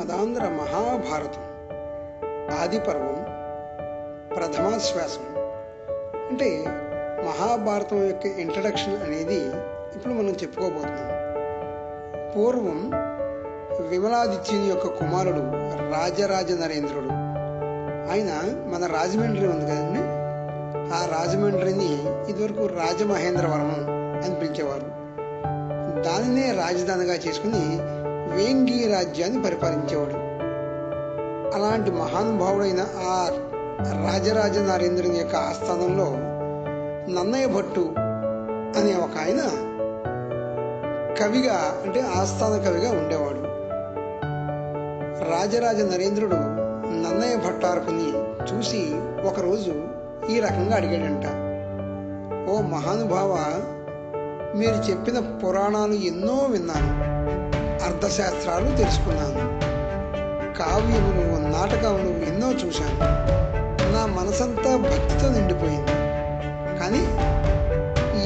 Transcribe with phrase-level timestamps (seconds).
[0.00, 1.42] మదాంధ్ర మహాభారతం.
[2.60, 3.22] ఆది పర్వం
[4.36, 5.24] ప్రథమాశ్వాసం.
[6.30, 6.64] అంటే
[7.26, 9.44] మహాభారతం యొక్క ఇంట్రడక్షన్ అనేది
[9.96, 11.10] ఇప్పుడు మనం చెప్పుకోబోతున్నాం.
[12.36, 12.90] పూర్వం
[13.88, 15.40] విమలాదిత్యుని యొక్క కుమారుడు
[15.92, 17.08] రాజరాజ నరేంద్రుడు
[18.12, 18.30] ఆయన
[18.66, 20.00] మన రాజమండ్రి ఉంది కదండి.
[20.94, 23.86] ఆ రాజమండ్రిని ఇదివరకు రాజమహేంద్రవరం
[24.24, 25.00] అని పిలిచేవారు.
[26.02, 27.99] దానినే రాజధానిగా చేసుకుని
[28.36, 30.30] వేంగి రాజ్యాన్ని పరిపాలించేవాడు.
[31.56, 33.28] అలాంటి మహానుభావుడైన ఆ
[33.80, 36.08] రాజరాజ నరేంద్రుని యొక్క ఆస్థానంలో
[37.12, 37.94] నన్నయ్య భట్టు
[38.78, 39.42] అనే ఒక ఆయన
[41.22, 43.40] కవిగా అంటే ఆస్థాన కవిగా ఉండేవాడు.
[45.30, 48.08] రాజరాజ నరేంద్రుడు నన్నయ్య భట్టారకుని
[48.52, 48.92] చూసి
[49.24, 49.74] ఒకరోజు
[50.30, 51.26] ఈ రకంగా అడిగాడంట.
[52.50, 53.32] ఓ మహానుభావ
[54.56, 57.09] మీరు చెప్పిన పురాణాలు ఎన్నో విన్నాను.
[57.84, 59.70] అర్థశాస్త్రాలు తెలుసుకున్నాను.
[60.58, 63.30] కావ్యములు నాటకములు ఎన్నో చూశాను.
[63.92, 65.92] నా మనసంతా భక్తితో నిండిపోయింది.
[66.78, 66.98] కానీ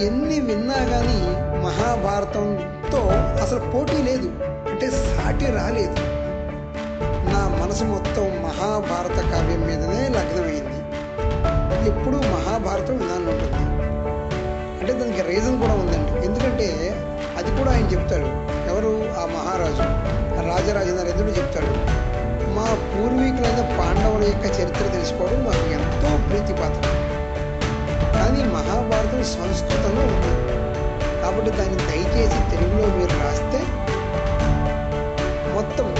[0.06, 2.98] ఎన్ని విన్నా కానీ మహాభారతంతో
[3.42, 4.30] అసలు పోటీ లేదు.
[4.44, 5.94] అంటే సాటి రాలేదు.
[7.32, 10.74] నా మనసు మొత్తం మహాభారత కావ్యం మీదనే లగ్నమైంది.
[11.90, 13.74] ఎప్పుడూ మహాభారతం వినాలని ఉంటుంది.
[14.80, 16.26] అంటే దానికి రీజన్ కూడా ఉందండి.
[16.26, 16.94] ఎందుకంటే
[17.36, 18.53] అది కూడా ఆయన చెప్తాడు.
[18.74, 20.14] ఎవరు ఆ మహారాజు?
[20.48, 21.66] రాజరాజ నరేంద్రుడు చెప్తాడు
[22.54, 27.14] మా పూర్వీకులైన పాండవుల యొక్క చరిత్ర తెలుసుకోవడం మాకు ఎంతో ప్రీతిపాత్రం.
[28.12, 30.54] కానీ మహాభారతం సంస్కృతంలో ఉంది.
[31.22, 33.60] కాబట్టి దాన్ని దయచేసి తెలుగులో మీరు రాస్తే
[35.54, 35.94] మొత్తం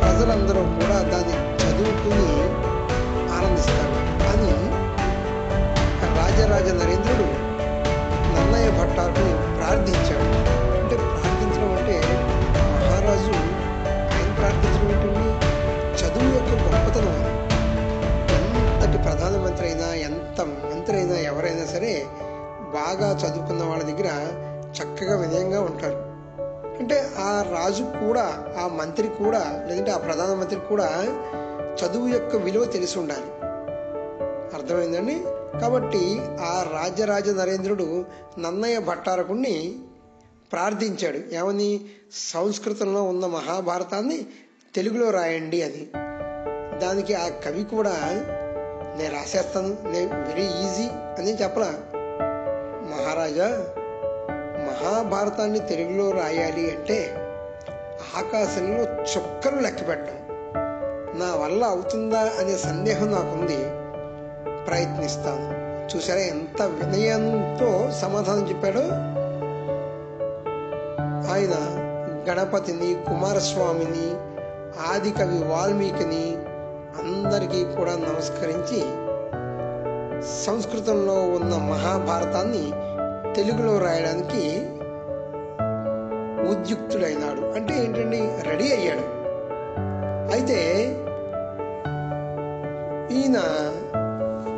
[0.00, 2.42] ప్రజలందరూ కూడా దాన్ని చదువుకుని
[3.32, 3.98] ఆనందిస్తారు.
[4.32, 4.68] అని
[6.16, 7.48] రాజరాజ నరేంద్రుడు
[8.36, 9.37] నన్నయ్య భట్టారుని
[19.46, 22.06] ఎంతటి అయినా ఎంత మంత్రి అయినా ఎవరైనా సరే
[22.74, 24.08] బాగా చదువుకున్న వాళ్ళ దగ్గర
[24.72, 26.08] చక్కగా వినయంగా ఉంటారు.
[26.78, 30.88] అంటే ఆ రాజు కూడా ఆ మంత్రి కూడా లేదంటే ఆ ప్రధానమంత్రి కూడా
[31.84, 33.26] చదువు యొక్క విలువ తెలిసి ఉండాలి.
[34.54, 35.22] అర్థమైందండి?
[35.60, 38.04] కాబట్టి ఆ రాజరాజ నరేంద్రుడు
[38.38, 39.78] నన్నయ్య భట్టారకుణ్ణి
[40.52, 41.34] ప్రార్థించాడు.
[41.34, 41.80] ఏమని?
[42.12, 44.26] సంస్కృతంలో ఉన్న మహాభారతాన్ని
[44.74, 45.86] తెలుగులో రాయండి అని.
[46.78, 47.96] దానికి ఆ కవి కూడా
[48.98, 50.88] నేను రాసేస్తాను నేను వెరీ ఈజీ
[51.18, 51.74] అని చెప్పలా.
[52.84, 53.66] మహారాజా
[54.58, 57.14] మహాభారతాన్ని తెలుగులో రాయాలి అంటే
[58.16, 60.18] ఆకాశంలో చుక్కలు లెక్క పెట్టడం
[61.20, 63.88] నా వల్ల అవుతుందా అనే సందేహం నాకుంది.
[64.64, 65.58] ప్రయత్నిస్తాను.
[65.96, 68.80] చూసారా ఎంత వినయంతో సమాధానం చెప్పాడో?
[71.32, 71.84] ఆయన
[72.30, 74.28] గణపతిని కుమారస్వామిని
[74.92, 76.37] ఆది కవి వాల్మీకిని
[76.98, 78.80] అందరికీ కూడా నమస్కరించి
[80.44, 82.72] సంస్కృతంలో ఉన్న మహాభారతాన్ని
[83.34, 84.66] తెలుగులో రాయడానికి
[86.50, 87.40] ఉద్యుక్తుడైనాడు.
[87.54, 88.50] అంటే ఏంటండి?
[88.50, 89.04] రెడీ అయ్యాడు.
[90.32, 90.84] అయితే
[93.14, 93.38] ఈయన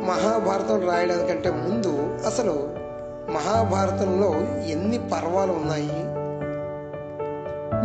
[0.07, 2.69] మహాభారతం రాయడానికంటే ముందు అసలు
[3.31, 4.33] మహాభారతంలో
[4.65, 5.91] ఎన్ని పర్వాలు ఉన్నాయి?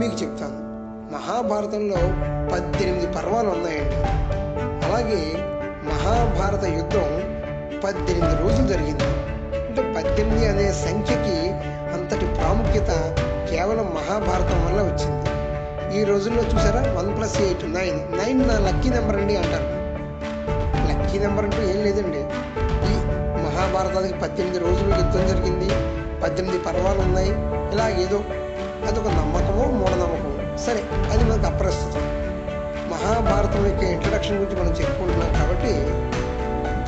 [0.00, 0.66] మీకు చెప్తాను.
[1.12, 1.96] మహాభారతంలో
[2.52, 4.26] పద్దెనిమిది పర్వాలు ఉన్నాయండి.
[4.96, 5.32] అలాగే
[5.82, 7.08] మహాభారత యుద్ధం
[7.84, 9.04] పద్దెనిమిది రోజులు జరిగింది.
[9.66, 11.50] అంటే పద్దెనిమిది అనే సంఖ్యకి
[11.92, 13.16] అంతటి ప్రాముఖ్యత
[13.50, 15.26] కేవలం మహాభారతం వల్ల వచ్చింది.
[16.00, 16.92] ఈ రోజుల్లో చూసారా?
[16.92, 18.18] One plus eight nine.
[18.18, 19.64] Nine నా లక్కీ నెంబర్ అండి అంటారు.
[20.92, 22.20] లక్కీ నెంబర్ అంటూ ఏం లేదండి.
[22.86, 22.96] ఈ
[23.42, 25.68] మహాభారతానికి పద్దెనిమిది రోజులు యుద్ధం జరిగింది.
[26.20, 27.30] పద్దెనిమిది పర్వాలు ఉన్నాయి.
[27.72, 28.24] ఇలా ఏదో
[28.86, 30.56] అదొక నమ్మకమో మూఢనమ్మకమో.
[30.56, 32.15] సరే అది మనకు అప్రస్తుతం.
[32.96, 35.72] మహాభారతం యొక్క ఇంట్రడక్షన్ గురించి మనం చెప్పుకుంటున్నాం కాబట్టి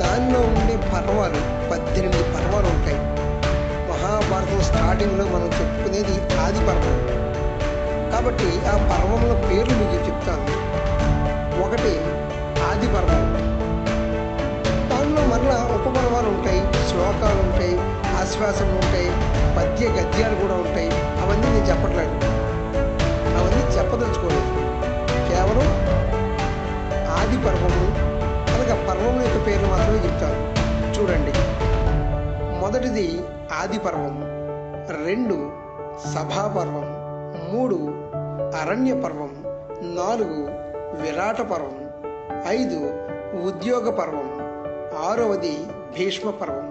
[0.03, 2.97] దానిలో ఉండే పర్వాలు పద్దెనిమిది పర్వాలు ఉంటాయి.
[3.91, 7.19] మహాభారతం స్టార్టింగ్లో మనం చెప్పుకునేది ఆది పర్వం.
[8.11, 10.43] కాబట్టి ఆ పర్వముల పేర్లు మీకు చెప్తాను.
[11.65, 12.01] ఒకటి
[12.71, 13.33] ఆది పర్వం.
[14.89, 16.89] దానిలో మరలా ఉపపర్వాలు ఉంటాయి.
[16.89, 17.79] శ్లోకాలు ఉంటాయి
[18.21, 19.09] ఆశ్వాసములు ఉంటాయి
[19.57, 20.91] పద్య గద్యాలు కూడా ఉంటాయి.
[20.93, 22.11] అవన్నీ నేను చెప్పట్లేదు.
[23.37, 24.48] అవన్నీ చెప్పదలుచుకోలేదు.
[27.39, 27.83] ఆది పర్వము.
[28.53, 30.39] అలాగే పర్వముల యొక్క పేర్లు మాత్రమే చెప్తారు.
[30.95, 31.33] చూడండి.
[32.59, 33.21] మొదటిది
[33.59, 34.15] ఆది పర్వం
[35.05, 35.51] రెండు
[36.15, 36.87] సభాపర్వం.
[37.53, 37.75] మూడు
[38.55, 39.31] అరణ్య పర్వం
[39.95, 40.39] నాలుగు
[41.01, 41.75] విరాట పర్వం
[42.47, 42.79] ఐదు
[43.47, 44.29] ఉద్యోగ పర్వం
[44.97, 45.55] ఆరవది
[45.97, 46.67] భీష్మ పర్వం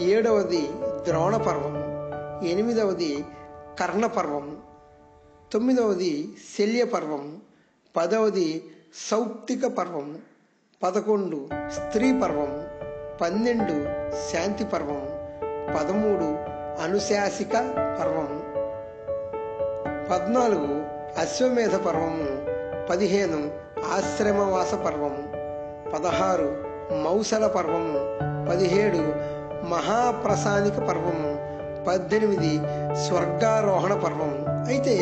[0.00, 0.68] ఏడవది
[1.08, 1.76] ద్రోణ పర్వం
[2.46, 3.24] ఎనిమిదవది
[3.80, 4.56] కర్ణ పర్వం
[5.52, 6.28] తొమ్మిదవది
[6.58, 7.36] శల్య పర్వం
[7.96, 8.64] పదవది
[8.94, 10.16] సౌప్తిక పర్వము
[10.80, 11.38] పదకొండు
[11.76, 12.60] స్త్రీ పర్వము
[13.20, 13.76] పన్నెండు
[14.26, 15.08] శాంతి పర్వము
[15.74, 16.28] పదమూడు
[16.84, 17.54] అనుశాసిక
[17.98, 18.38] పర్వము
[20.08, 20.70] పద్నాలుగు
[21.16, 22.28] అశ్వమేధ పర్వము
[22.88, 23.40] పదిహేను
[23.90, 25.24] ఆశ్రమవాస పర్వము
[25.92, 26.48] పదహారు
[27.04, 28.00] మౌసల పర్వము
[28.50, 29.02] పదిహేడు
[29.70, 31.30] మహాప్రసానిక పర్వము
[31.86, 32.52] పద్దెనిమిది
[33.04, 34.96] స్వర్గారోహణ పర్వము అయితే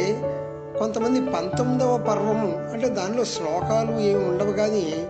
[0.78, 5.06] కొంతమంది పంతొమ్మిదవ పర్వము అంటే దానిలో శ్లోకాలు ఏమి ఉండవు కానీ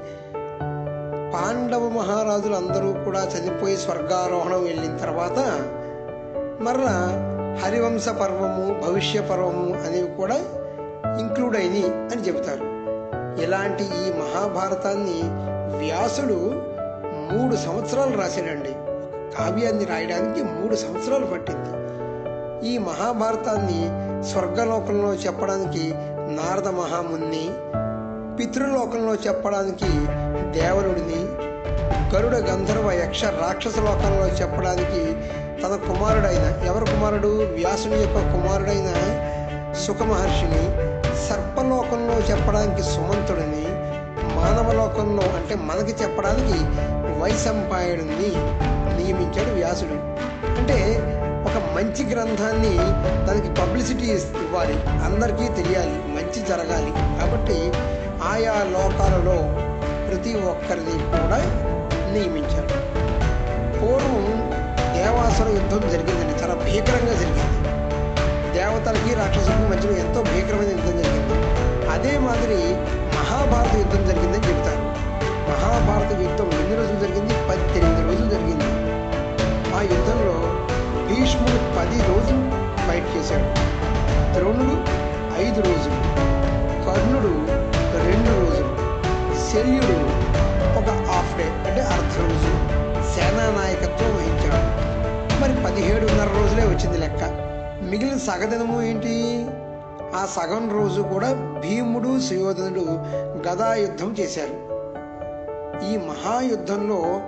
[1.34, 5.38] పాండవ మహారాజులు అందరూ కూడా చనిపోయి స్వర్గారోహణం వెళ్ళిన తర్వాత
[6.62, 7.24] మరలా
[7.64, 10.34] హరివంశ పర్వము భవిష్య పర్వము అనేవి కూడా
[11.20, 12.64] ఇంక్లూడ్ అయినాయి అని చెబుతారు.
[13.42, 15.20] ఇలాంటి ఈ మహాభారతాన్ని
[15.78, 16.62] వ్యాసుడు
[17.32, 18.72] మూడు సంవత్సరాలు రాశాడండి.
[19.36, 21.70] కావ్యాన్ని రాయడానికి మూడు సంవత్సరాలు పట్టింది.
[22.68, 25.94] ఈ మహాభారతాన్ని స్వర్గలోకంలో చెప్పడానికి
[26.28, 27.50] నారద మహాముని
[28.36, 29.88] పితృలోకంలో చెప్పడానికి
[30.60, 31.48] దేవరుడిని
[32.14, 35.12] గరుడ గంధర్వ యక్ష రాక్షస లోకంలో చెప్పడానికి
[35.62, 37.28] తన కుమారుడైన ఎవరి కుమారుడు?
[37.28, 38.88] వ్యాసుని యొక్క కుమారుడైన
[39.86, 40.88] సుఖమహర్షిని
[41.28, 43.66] సర్పలోకంలో చెప్పడానికి సుమంతుడిని
[44.36, 46.58] మానవలోకంలో అంటే మనకి చెప్పడానికి
[47.20, 48.32] వైశంపాయుడిని
[49.02, 49.92] నియమించాడు వ్యాసుడు.
[50.58, 50.98] అంటే
[51.78, 52.70] మంచి గ్రంథాన్ని
[53.26, 54.76] దానికి పబ్లిసిటీ ఇవ్వాలి.
[55.08, 56.92] అందరికీ తెలియాలి మంచి జరగాలి.
[57.18, 57.58] కాబట్టి
[58.30, 59.36] ఆయా లోకాలలో
[60.08, 61.38] ప్రతి ఒక్కరిని కూడా
[62.14, 62.78] నియమించారు
[63.78, 64.26] పూర్వం
[64.96, 66.34] దేవాసుర యుద్ధం జరిగిందండి.
[66.42, 67.60] చాలా భీకరంగా జరిగింది.
[68.58, 71.36] దేవతలకి రాక్షసులకి మధ్యలో ఎంతో భీకరమైన యుద్ధం జరిగింది.
[71.94, 72.60] అదే మాదిరి
[73.18, 74.82] మహాభారత యుద్ధం జరిగిందని చెబుతారు.
[75.50, 77.34] మహాభారత యుద్ధం ఎన్ని రోజులు జరిగింది?
[77.50, 78.68] పద్దెనిమిది రోజులు జరిగింది.
[79.76, 80.36] ఆ యుద్ధంలో
[81.08, 82.42] భీష్ముడు పది రోజులు
[82.88, 83.78] ఫైట్ చేశాడు.
[84.38, 84.76] ద్రోణుడు
[85.42, 86.28] ఐదు రోజులు
[86.86, 87.32] కర్ణుడు
[88.06, 88.68] రెండు రోజులు
[89.50, 89.98] శల్యుడు
[90.78, 92.50] ఒక హాఫ్ డే అంటే అర్ధ రోజు
[93.14, 94.88] సేనా నాయకత్వం వహించాడు.
[95.40, 97.24] మరి పదిహేడున్నర రోజులే వచ్చింది లెక్క.
[97.82, 99.46] మిగిలిన సగదినము ఏంటి?
[100.16, 102.84] ఆ సగం రోజు కూడా భీముడు సుయోధనుడు
[103.48, 104.78] గదా యుద్ధం చేశారు.
[105.90, 107.20] ఈ మహాయుద్ధంలో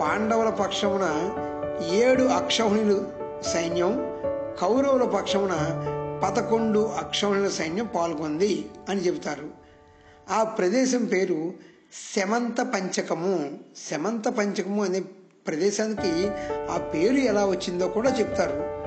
[0.00, 1.30] పాండవుల పక్షమున
[1.94, 3.92] ఏడు అక్షౌహిణులు సైన్యం
[4.60, 5.52] కౌరవుల పక్షమున
[6.24, 9.48] పదకొండు అక్షముల సైన్యం పాల్గొంది అని చెబుతారు.
[10.30, 11.52] ఆ ప్రదేశం పేరు
[12.16, 13.50] శమంత పంచకము.
[13.90, 15.00] శమంత పంచకము అనే
[15.46, 16.30] ప్రదేశానికి
[16.72, 18.82] ఆ పేరు ఎలా వచ్చిందో కూడా చెప్తారు.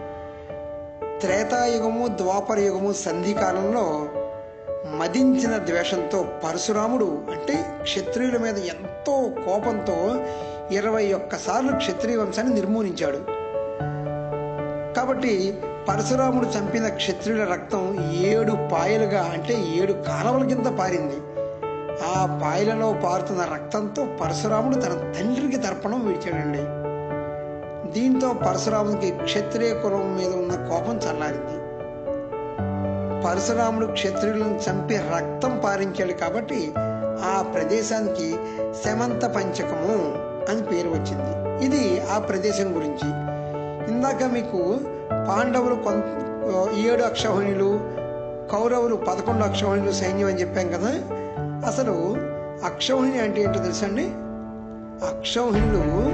[1.22, 4.10] త్రేతాయుగము ద్వాపర యుగము సంధి కాలంలో
[4.98, 10.26] మదించిన ద్వేషంతో పరశురాముడు అంటే క్షత్రియుల మీద ఎంతో కోపంతో
[10.72, 13.35] ఇరవై ఒక్కసార్లు క్షత్రియ వంశాన్ని నిర్మూలించాడు.
[15.06, 15.58] కాబట్టి
[15.90, 21.18] పరశురాముడు చంపిన క్షత్రియుల రక్తం ఏడు పాయలుగా అంటే ఏడు కాలవల కింద పారింది.
[22.16, 26.58] ఆ పాయలలో పారుతున్న రక్తంతో పరశురాముడు తన తండ్రికి తర్పణం విడిచాడండి.
[27.92, 31.58] దీంతో పరశురాముడికి క్షత్రియ కులం మీద ఉన్న కోపం చల్లారింది.
[33.28, 36.74] పరశురాముడు క్షత్రియులను చంపి రక్తం పారించాడు కాబట్టి
[37.24, 38.36] ఆ ప్రదేశానికి
[38.86, 40.14] శమంత పంచకము
[40.52, 41.66] అని పేరు వచ్చింది.
[41.66, 43.36] ఇది ఆ ప్రదేశం గురించి.
[43.94, 44.78] ఇందాక మీకు
[45.12, 46.04] పాండవులు కొంత
[46.78, 47.80] ఏడు అక్షౌహిణులు
[48.52, 50.92] కౌరవులు పదకొండు అక్షౌహిణులు సైన్యం అని చెప్పాం కదా.
[51.68, 52.18] అసలు
[52.66, 54.04] అక్షౌహిణి అంటే ఏంటో తెలుసండి?
[55.06, 56.06] అక్షౌహిణులు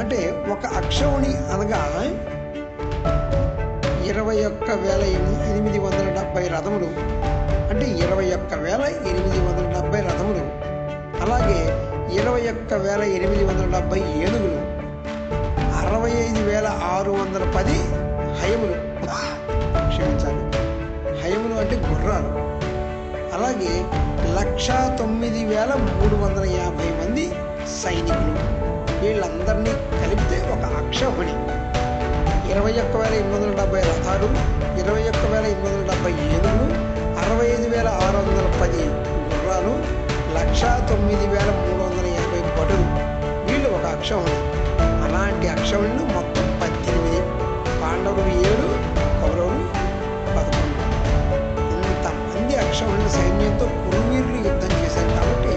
[0.00, 2.02] అంటే ఒక అక్షౌణి అనగా
[4.04, 5.00] ఇరవై ఒక్క వేల
[5.50, 6.86] ఎనిమిది వందల డెబ్బై రథములు.
[7.70, 10.70] అంటే ఇరవై ఒక్క వేల ఎనిమిది వందల డెబ్బై రథములు.
[11.22, 11.90] అలాగే
[12.22, 14.69] ఇరవై ఒక్క వేల ఎనిమిది వందల డెబ్బై ఏనుగులు.
[17.60, 17.78] పది
[18.40, 18.74] హయములు.
[19.88, 20.42] క్షమించాలి.
[21.22, 22.30] హయములు అంటే గుర్రాలు.
[23.34, 23.74] అలాగే
[24.40, 27.32] లక్ష తొమ్మిది వేల మూడు వందల యాభై మంది
[27.82, 28.32] సైనికులు.
[29.00, 31.34] వీళ్ళందరినీ కలిపితే ఒక అక్షౌహిణి
[32.52, 34.28] ఇరవై ఒక్క వేల ఎనిమిది వందల డెబ్బై రథాలు
[34.80, 36.74] ఇరవై ఒక్క వేల ఎనిమిది వందల డెబ్బై ఏనుగులు
[37.18, 38.84] అరవై ఐదు వేల ఆరు వందల పది
[39.30, 39.74] గుర్రాలు
[40.34, 42.86] లక్ష తొమ్మిది వేల మూడు వందల యాభై పటులు
[43.50, 44.40] వీళ్ళు ఒక అక్షౌహిణి
[45.08, 46.29] అలాంటి అక్షౌహిణులు మొత్తం
[47.90, 48.66] పాండవులు ఏడు
[49.20, 49.64] కౌరవులు
[50.36, 50.82] పదకొండు.
[51.86, 55.54] ఇంతమంది అక్షౌహిణుల సైన్యంతో కురువీరులు యుద్ధం చేశారు కాబట్టి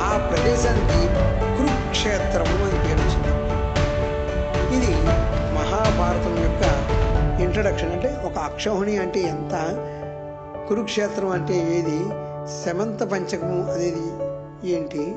[0.00, 1.00] ఆ ప్రదేశానికి
[1.56, 3.32] కురుక్షేత్రము అని పేరు వచ్చింది.
[4.76, 4.92] ఇది
[5.54, 6.64] మహాభారతం యొక్క
[7.40, 9.54] ఇంట్రడక్షన్ అంటే ఒక అక్షౌహిణి అంటే ఎంత?
[10.68, 11.98] కురుక్షేత్రం అంటే ఏది?
[12.64, 14.06] శమంత పంచకము అనేది
[14.76, 15.14] ఏంటి?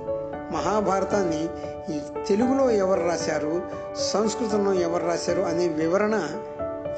[0.52, 1.50] మహాభారతాన్ని
[1.90, 3.62] ఈ తెలుగులో ఎవరు రాశారు
[3.96, 6.28] సంస్కృతంలో ఎవరు రాశారు అనే వివరణ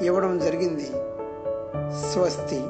[0.02, 0.90] ఇవ్వడం జరిగింది.
[2.12, 2.64] స్వస్తి.